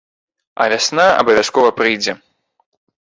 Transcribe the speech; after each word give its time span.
А 0.63 0.65
вясна 0.73 1.05
абавязкова 1.19 1.71
прыйдзе. 1.81 2.17